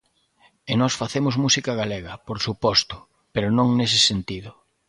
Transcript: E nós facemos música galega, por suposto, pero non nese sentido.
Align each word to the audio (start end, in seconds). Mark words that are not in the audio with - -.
E 0.71 0.73
nós 0.81 0.93
facemos 1.01 1.35
música 1.43 1.71
galega, 1.81 2.13
por 2.27 2.37
suposto, 2.45 2.95
pero 3.33 3.47
non 3.57 3.67
nese 3.77 3.99
sentido. 4.09 4.51